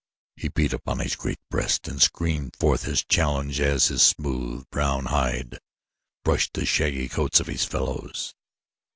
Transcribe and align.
He 0.35 0.47
beat 0.47 0.73
upon 0.73 0.97
his 0.97 1.15
great 1.15 1.37
breast 1.51 1.87
and 1.87 2.01
screamed 2.01 2.55
forth 2.55 2.85
his 2.85 3.03
challenge 3.03 3.59
as 3.61 3.89
his 3.89 4.01
smooth, 4.01 4.67
brown 4.71 5.05
hide 5.05 5.59
brushed 6.23 6.53
the 6.55 6.65
shaggy 6.65 7.07
coats 7.07 7.39
of 7.39 7.45
his 7.45 7.65
fellows. 7.65 8.33